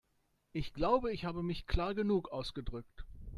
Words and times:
Ich 0.51 0.73
glaube, 0.73 1.11
ich 1.13 1.25
habe 1.25 1.43
mich 1.43 1.67
klar 1.67 1.93
genug 1.93 2.29
ausgedrückt. 2.31 3.05